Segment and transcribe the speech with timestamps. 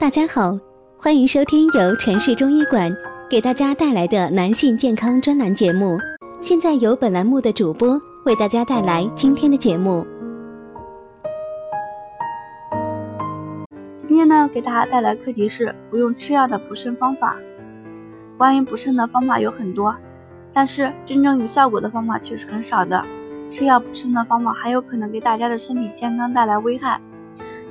[0.00, 0.56] 大家好，
[0.96, 2.96] 欢迎收听由城市中医馆
[3.28, 5.98] 给大家带来的男性健康专栏节目。
[6.40, 10.06] 现在由本栏目的主播为大家带来今天的节目。
[13.96, 17.36] 今天呢，给大家带来课题是不用吃药的补肾方法。
[18.36, 19.96] 关于补肾的方法有很多，
[20.52, 23.04] 但是真正有效果的方法却是很少的。
[23.50, 27.00] 吃药补肾的方法还有可能给大家的身体健康带来危害。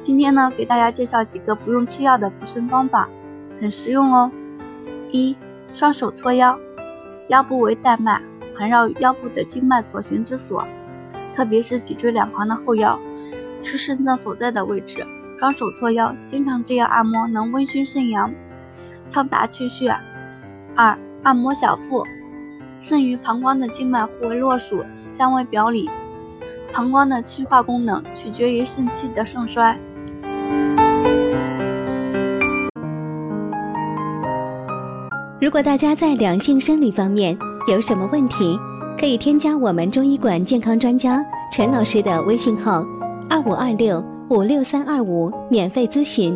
[0.08, 3.10] 今天呢，给大家介绍几个不用吃药的补肾方法，
[3.60, 4.32] 很实用哦。
[5.12, 5.36] 一、
[5.74, 6.58] 双手搓腰，
[7.28, 8.22] 腰部为带脉，
[8.58, 10.66] 环绕腰部的经脉所行之所，
[11.36, 12.98] 特别是脊椎两旁的后腰，
[13.64, 15.06] 是肾脏所在的位置。
[15.38, 18.34] 双手搓腰，经常这样按摩，能温煦肾阳，
[19.10, 19.94] 畅达气血。
[20.74, 22.06] 二、按摩小腹，
[22.80, 25.90] 肾与膀胱的经脉互为络属，相为表里。
[26.72, 29.78] 膀胱的气化功能取决于肾气的盛衰。
[35.40, 38.60] 如果大家在两性生理方面有什么问题，
[39.00, 42.84] 可以添加我们中医馆健康专家陈老师的微信号：
[43.30, 46.36] 二五二六五六三二五，免费咨询。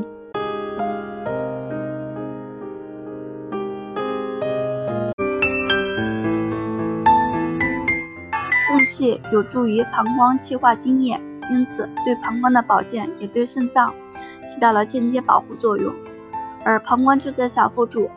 [8.68, 13.92] 肾气有助于膀胱气化津液，因此对膀胱的保健也对肾脏
[14.48, 15.92] 起到了间接保护作用。
[16.64, 18.08] 而膀胱就在小腹处。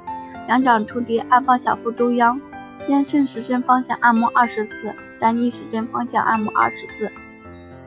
[0.47, 2.41] 两掌触地，按放小腹中央，
[2.79, 7.11] 先顺时针方向按摩二十次，再逆时针方向按摩二十次。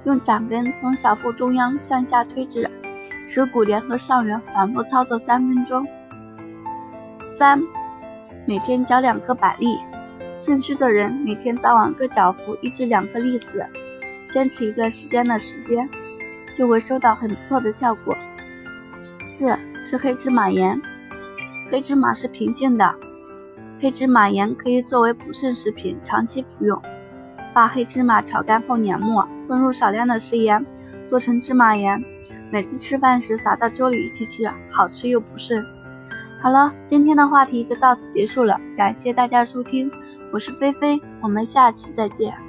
[0.05, 2.69] 用掌根从小腹中央向下推至
[3.27, 5.85] 耻骨联合上缘，反复操作三分钟。
[7.37, 7.61] 三，
[8.47, 9.77] 每天嚼两颗板栗。
[10.39, 13.65] 肾虚的人每天早晚各嚼服一至两颗栗子，
[14.31, 15.89] 坚持一段时间的时间，
[16.55, 18.15] 就会收到很不错的效果。
[19.25, 20.79] 四，吃黑芝麻盐。
[21.69, 22.95] 黑芝麻是平性的，
[23.81, 26.81] 黑芝麻盐可以作为补肾食品，长期服用。
[27.53, 30.65] 把黑芝麻炒干后碾末，混入少量的食盐，
[31.09, 32.01] 做成芝麻盐，
[32.51, 35.61] 每次吃饭时撒到粥里一起吃，好吃又补肾。
[36.41, 39.91] 好了，今天的话题就到此结束了，感谢大家收听，
[40.31, 42.46] 我是菲菲，我们下期再见。